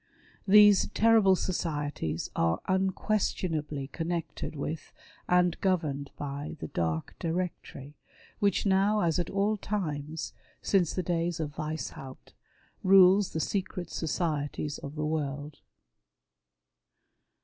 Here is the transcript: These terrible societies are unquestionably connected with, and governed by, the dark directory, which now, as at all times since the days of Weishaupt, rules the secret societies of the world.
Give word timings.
These 0.47 0.87
terrible 0.95 1.35
societies 1.35 2.31
are 2.35 2.59
unquestionably 2.67 3.87
connected 3.89 4.55
with, 4.55 4.91
and 5.29 5.61
governed 5.61 6.09
by, 6.17 6.57
the 6.59 6.69
dark 6.69 7.13
directory, 7.19 7.97
which 8.39 8.65
now, 8.65 9.01
as 9.01 9.19
at 9.19 9.29
all 9.29 9.57
times 9.57 10.33
since 10.59 10.91
the 10.91 11.03
days 11.03 11.39
of 11.39 11.55
Weishaupt, 11.57 12.33
rules 12.81 13.29
the 13.33 13.39
secret 13.39 13.91
societies 13.91 14.79
of 14.79 14.95
the 14.95 15.05
world. 15.05 15.59